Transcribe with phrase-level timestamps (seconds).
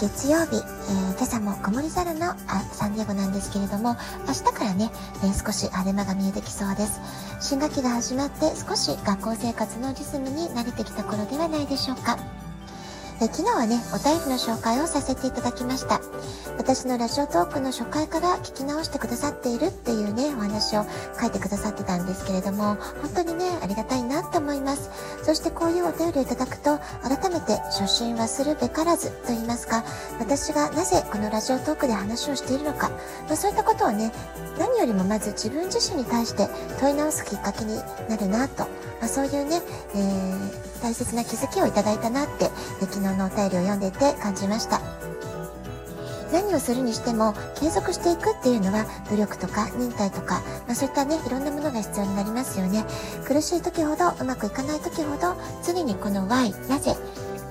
[0.00, 2.34] 月曜日、えー、今朝も曇り空の
[2.72, 3.96] サンディエゴなんですけれども、
[4.28, 4.90] 明日からね、
[5.24, 7.00] えー、少し晴れ間が見えてきそうです。
[7.40, 12.16] 新学期が始まって少し学校生活のリズムに慣れてきた頃ではないでしょうか。
[13.20, 16.00] え昨日はね、お便りの紹介をさせていただきました。
[16.56, 20.86] 私のラジオトークの初回から聞き直してくださっているっていうね、お話を
[21.20, 24.90] 書いてくださってたんですけれども、本当にね、ありがたいなと思います。
[25.24, 29.82] そしてこういうお便りをいただくと、改めて初心はするべからずと言いますか、
[30.20, 32.90] 私がなぜこのラジオトークで話をしているのか、
[33.26, 34.12] まあ、そういったことをね、
[34.60, 36.48] 何よりもまず自分自身に対して
[36.80, 37.76] 問い直すきっかけに
[38.08, 38.62] なるなと、
[39.00, 39.60] まあ、そういうね、
[39.94, 42.50] えー、大切な気づきをいただいたなって、
[42.80, 44.80] 昨日のお便りを読んでて感じました。
[46.32, 52.84] 何をするにしても継続していくっていうのは努力とか忍耐とか、まあ、そういったねいろんなものが必要になりますよね
[53.26, 56.94] 苦しい時ほどうまくいかない時ほど常にこの Y なぜ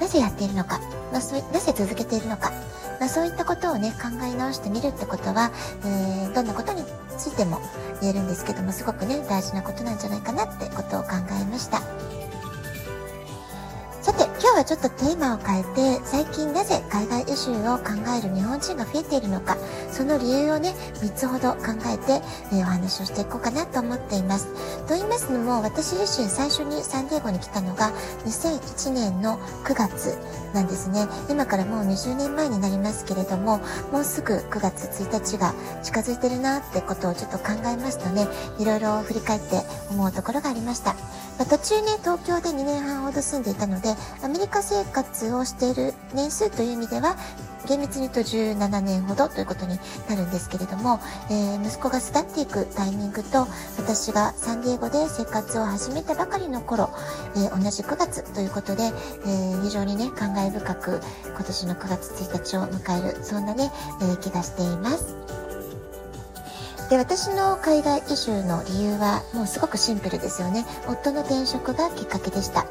[0.00, 2.52] なぜやっているのか、まあ、そなぜ続けているのか、
[3.00, 5.50] まあ、そういったことをね考え直してみるってことは、
[5.84, 6.82] えー、どんなことに
[7.16, 7.60] ついても
[8.02, 11.80] 言えるんですけどもすごくね大事なことなんじゃないかなってことを考えました。
[14.38, 19.56] 今日はちょっとテーマを変えて最近なぜ海外移住を考える日本人が増えているのか
[19.90, 22.20] その理由をね3つほど考えて、
[22.52, 24.48] えー、お話をしていこうかなと思っています。
[24.86, 27.90] と言いますのも私自身最初にサンディエゴに来たのが
[28.26, 30.18] 2001年の9月
[30.52, 31.08] なんですね。
[31.30, 38.26] 今からもう20年前になりますけれどももうすぐ9月1日が近づいてるなってことをちょっと考えますとね。
[38.58, 40.94] いろいろ振り返って思うところがありました。
[41.38, 43.94] まあ、途中ね、東京で2年半ほど住んでいたので、
[44.26, 47.14] アメリカ生活をしている年数という意味では、
[47.68, 49.78] 厳密に言うと17年ほどということに
[50.08, 50.98] なるんですけれども、
[51.30, 53.46] えー、息子が巣立っていくタイミングと、
[53.78, 56.90] 私がサンディエゴで生活を始めたばかりの頃、
[57.36, 63.70] えー、同じ9月ということで、えー、非常にね、感慨深く今年の9月1日を迎える、そんなね、
[64.02, 65.14] え気がしています。
[66.90, 72.64] で私の海外移住の理由はもうすごくシンプルですよね夫の転職がきっかけでした、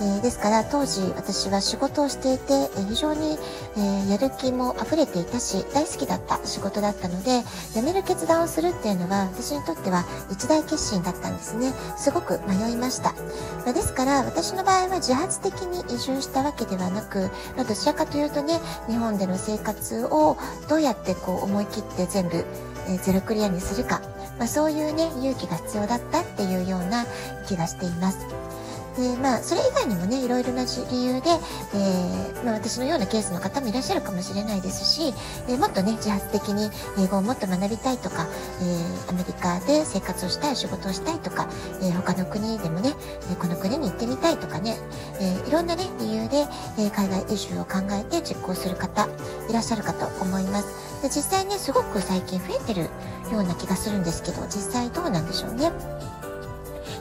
[0.00, 3.38] えー、ですから当時私は仕事をしていて、え、非常に、
[3.76, 7.42] え、やる気も溢れていたし大好きだった仕事だったので
[7.74, 11.72] 辞める決断をするっていうのは私にとっては一大決心だったんですね。
[11.96, 13.12] すごく迷いました、
[13.64, 20.36] まあ、ですから私の場合は自発的に移住したわけではなく、まあ、どちらかというとね日本での生活を
[20.68, 22.44] どうやってこう思い切って全部
[22.88, 24.00] えゼロクリアにするか、
[24.38, 27.04] まあ、そういうね勇気が必要だったっていうような
[27.46, 28.26] 気がしています。
[28.96, 31.30] でまあ、それ以外にもねいろいろな理由で、
[31.74, 35.12] えー、まあ、私のようなケースの方もいらっしゃるかもしれないですし、
[35.48, 38.28] えー、もっとね自発的に英語をもっと学びたいとか、
[38.60, 41.48] えー、アメリカで生活をしたい仕事をしたいとか、
[41.82, 42.94] え他の国でもね
[43.40, 44.76] この国に行ってみたいとかね、
[45.20, 46.46] えいろんなね理由で、
[46.78, 49.08] え海外移住を考えて実行する方
[49.48, 51.02] いらっしゃるかと思います。
[51.02, 52.82] で実際ねすごく最近増えてる
[53.32, 55.72] ような気がするんですけど実際どうなんでしょうね。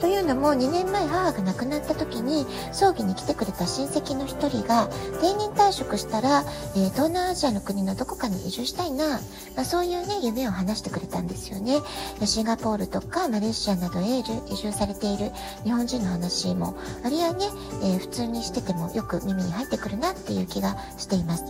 [0.00, 4.88] というのも2年前母が亡くなった時に葬儀に来てくれた親戚の1人が
[5.20, 6.44] 定年退職したら、
[6.76, 9.20] えー、東南アジアの国のどこかに移住したいな、
[9.56, 11.80] まあ、そういうね夢を話してくれたんですよね。
[12.24, 15.30] シンガポールとかマレーシアなどへ移住されている
[15.64, 17.46] 日本人の話もあるいはね、
[17.82, 21.44] えー、普通にしててもよく耳に入ってくるなっていう気がしています。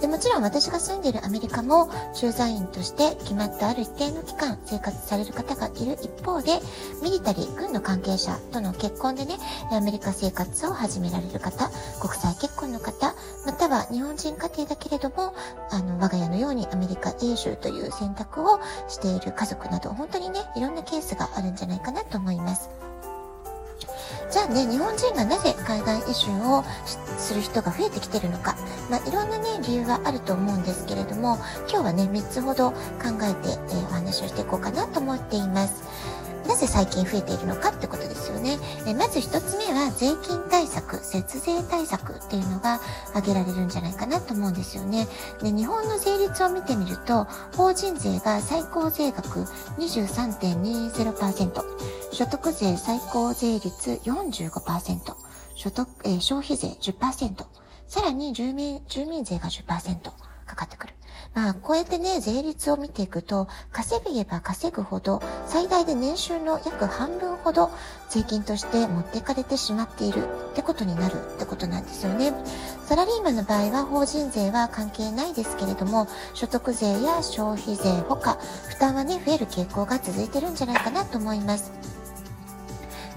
[0.00, 6.58] でもちろん私が住んでいるアメリカも駐在員として決まったある一定の期間生活される方がいる一方で
[7.02, 9.36] ミリタリー軍の関係者との結婚でね
[9.70, 15.34] アメリカ生活を始められる方国際結婚の方または日本人家庭だけれども
[15.70, 22.89] あの我が家のようにアメリカ永住という選択をしている家族など本当にねいろんなケースがあるんじゃないかなと思います。
[24.30, 26.62] じゃあね、日本人がなぜ海外移住を
[27.18, 28.56] する人が増えてきてるのか、
[28.88, 31.38] まあ、いろんなね、理由があると思うんですけれども、
[31.68, 32.76] 今日はね、3つほど考
[33.22, 35.82] えて、えー、お話をしていこうかなと思っています。
[36.50, 38.58] なぜ最近増えているのかってことですよね。
[38.84, 42.80] えまず1つ目は税金対策、節税対策っていうのが
[43.10, 45.06] 挙げられるんじゃないかなと思うんですよね。
[45.40, 49.44] で日本の税率を見てみると、法人税が最高税額
[49.78, 51.62] 23.20%、
[52.10, 55.14] 所得税最高税率45%、
[55.54, 57.44] 所得、え、消費税10%、
[57.86, 60.00] さらに住民、住民税が10%
[60.46, 60.89] かかってくる。
[61.32, 67.70] まあ、こうやってね、税率を見ていくと、稼げば稼ぐほど、最大で年収の約半分ほど、
[68.08, 72.32] 税金として持ってかれてしまっているってことになるってことなんですよね。
[72.84, 78.36] サラリーマンの場合は法人税は関係ないですけれども、所得税や消費税ほか、
[78.68, 81.99] 負担はね、増える傾向が続いてるんじゃないかなと思います。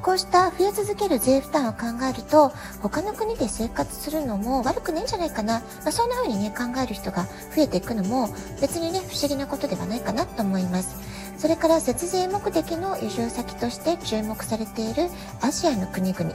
[0.03, 2.51] こうした増え続ける税負担を考えると、
[2.81, 5.61] 他の国で生活するのも悪くないんじゃないかな。
[5.61, 7.23] まあ、そんな風にね、考える人が
[7.55, 8.27] 増えていくのも
[8.59, 11.12] 別にね、不思議なことではないかなと思います。
[11.44, 15.10] それから節税目的の移住先として注目されている
[15.42, 16.31] アジアの国々、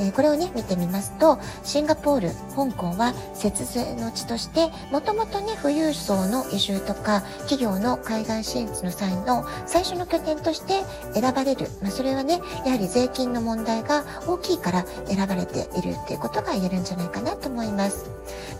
[0.00, 10.82] えー、これをね見てみますとシンガポール香港は節税の地としてもともとね富裕層の移住とか企業の海外進出の際の最初の拠点として
[11.14, 18.10] 選ばれる、まあ、それはねやはり税金の問題が大きいから選ばれているっていうことが言えるんじゃないかなと思います、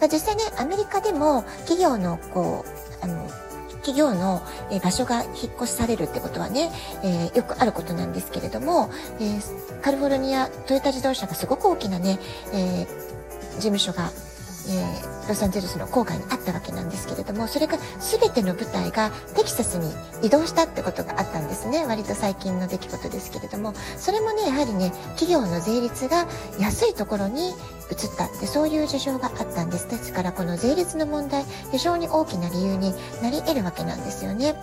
[0.00, 3.28] まあ、実際ねアメリカでも企業のこうあの
[3.78, 6.70] 企業の、え場所が引っ越しされるってことはね、
[7.02, 8.90] えー、よくあることなんですけれども、
[9.20, 12.18] えー、カリフォルニアトヨタ自動車がすごく大きなね、
[12.52, 12.86] え
[13.54, 14.10] 事務所が
[14.68, 19.92] えー、ロサンゼルスの郊外にあったわけなんですけれども、それが全ての舞台がテキサスに
[20.22, 21.86] 移動したってことがあったんですね。
[21.86, 26.26] 割と最近の出来事ですけれども、それもね、やはりね、企業の税率が
[26.58, 27.54] 安いところに移っ
[28.16, 29.88] たって、そういう事情があったんです。
[29.88, 34.54] ですから、この税率の問題、非常に大きな理由になり得るわけなんですよね。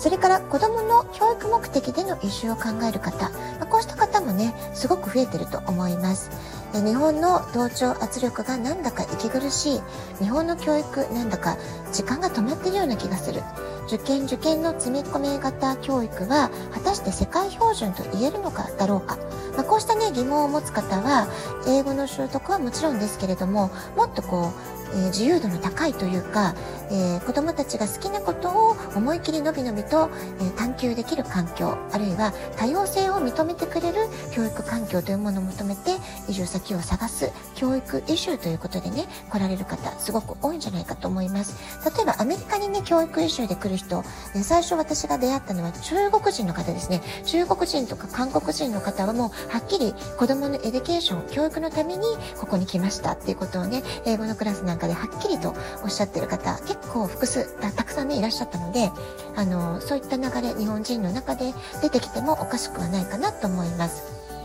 [0.00, 6.30] それから子供の教育目的での移住を考える方、まあ、こうした方もね、すごく増えてると思います。
[6.72, 9.80] 日本の同調圧力がなんだか息苦しい。
[10.18, 11.56] 日本の教育なんだか
[11.92, 13.42] 時間が止まってるような気がする。
[13.86, 19.18] 受験受験の積み込み型教育は果たして世界標準と言えるのかだろうか。
[19.56, 21.26] まあ、こうしたね疑問を持つ方は
[21.66, 26.54] 英語の習得はもちろんですけれどももっとこうえー、自由度の高いというか、
[26.90, 30.10] えー、子供たちが好きなことを思い切りのびのびと、
[30.40, 35.96] えー、探求できる環境、あるいは多様性を認めてくれる教育環境というものを求めて
[36.28, 41.56] 移住先を探す教育移住ということでね、来られる方、すごく多いんじゃないかと思います。
[41.96, 44.02] 例えばアメリカにね、教育移住で来る人、
[44.34, 47.02] え最初私が出会ったのは中国人の方ですね。
[47.24, 52.04] 中国人とか韓国人の方はもうはっきり子供のエデュケーション、教育のために
[52.38, 55.54] ここに来ましたっていうことをね、英語のクラスなんかではっきりと
[55.84, 58.90] おっしゃってる方結構複数たくさんねいらっしゃったので
[59.36, 64.39] あのそういった流れ日本人の中で出てきてもおかしくはないかなと思います。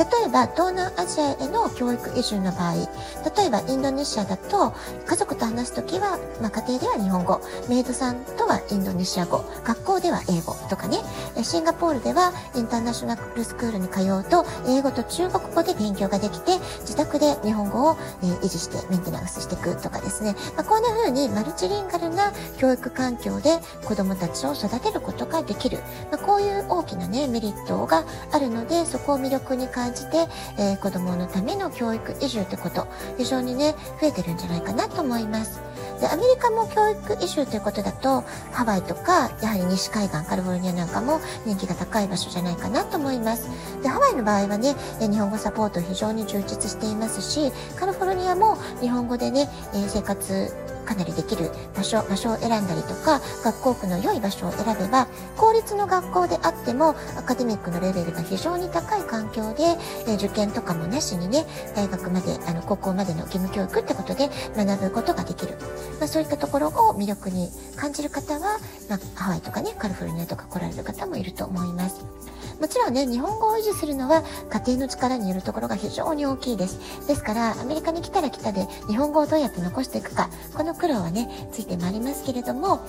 [0.00, 2.74] 例えば東南アジアへの教育移住の場合
[3.36, 4.72] 例えばインドネシアだと
[5.06, 7.38] 家族と話す時は、まあ、家庭では日本語
[7.68, 10.98] メイドさんとはインドネシア語学校では英語とかね
[11.42, 25.78] シンガポールではインターナショナルスクールに通うと英語と中国語で勉強ができて自宅で日本語を、え維持してメンテナンスしていくとかですね、まあ、こんな風にマルチリンガルな教育環境で子供たちを育てることができる、
[26.10, 32.86] まあ、こういう大きなねメリットがあるのでそこを魅力に変え感じて、えー、子供のための教育移住ってこと。
[33.18, 35.60] 非常にね増えてるんじゃないかなと思います。
[36.00, 38.22] でアメリカも教育移住ということだと
[38.52, 43.50] ハワイとかやはり西海岸カリフォルニアなんかも人気が高い場所じゃないかなと思います。
[43.82, 49.48] でハワイの場合はね日本語サポート非常に充実していますしカリフォルニアも日本語でね
[49.88, 50.54] 生活
[50.90, 55.06] かなりできる場所、場所を選んだりとか、学校区の良い場所を選べば、
[55.36, 59.78] 公立の学校であっても、アカデミックのレベルが非常に高い環境で、
[60.08, 65.56] え受験とかもなしにね、大学まで、あの、高校までの義務教育ってことで学ぶことができる。
[66.00, 72.04] まあ、そういったところを魅力に感じる方は、まあ、ハワイとかね、カリフォルニアとか来られる方もいると思います。
[72.60, 76.78] もちろんね、日本語を維持するのは家庭の力によるところが非常に大きいです。
[77.08, 82.80] ですから、アメリカに来たら来たで日本語をどうやって残していくか、この苦労はね、ついてまいりますけれども、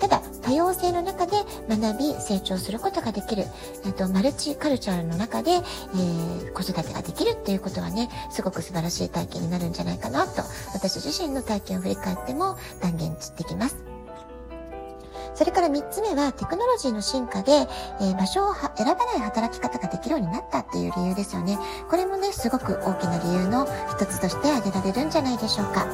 [0.00, 1.32] ただ、多様性の中で
[1.68, 3.44] 学び、成長することができる、
[3.84, 10.42] えっと、マルチカルチャーの中で、えー、子育てができるっていうことはね、すごく素晴らしい体験になるんじゃないかなと、
[10.74, 13.76] 私自身の体験を振り返っても断言できます。
[15.34, 21.58] それから3つ目はテクノロジーの進化で、えー、場所を選ばない働き方ができるようになったっていう理由ですよね。
[21.88, 25.86] これもね、すごく大きな理由の一つとして挙げられるんじゃないでしょうか。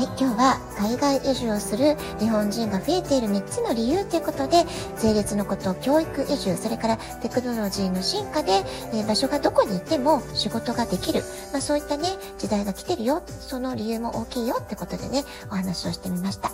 [0.00, 4.64] はい、今日は海外移住をする日本人が増えている3つの理由ということで、
[4.96, 8.64] 税率のこと、教育移住、それからテクノロジーの進化で、
[8.94, 11.22] え、場所がどこにいても仕事ができる。
[11.52, 13.22] まあそういったね、時代が来てるよ。
[13.26, 16.50] その理由も大きいよってことでね、お話をしてみました。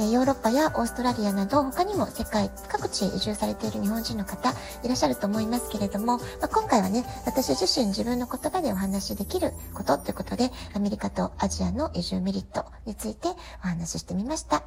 [0.00, 4.50] えヨーロッパやオーストラリアなど他にも世界各地移住されている日本人の方
[4.84, 13.28] いらっしゃると思いますけれども、まあ、今回はね、私自身自分の言葉でお話しできることということで、アメリカとアジアの移住メリットについて
[13.64, 14.62] お話ししてみました。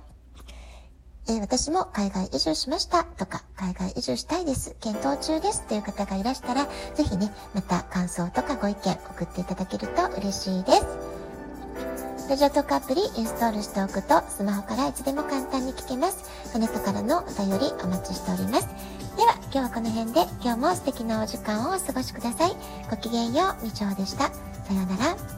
[1.29, 11.10] え、私も海外移住しましたとか、海外移住したいです、検討中ですという方がいらしたら、ぜひね、また感想とかご意見送っていただけると嬉しいです。
[12.29, 16.23] ラジオトークアプリインストールしておくと、スマホからいつでも簡単に聞けます。
[16.55, 18.67] あなたからのお便りお待ちしております。
[19.17, 22.55] では、今日はこの辺で、今日も素敵なお時間をお過ごしください。
[22.89, 24.25] ごきげんよう、みちょうでした。
[24.25, 25.30] さようなら。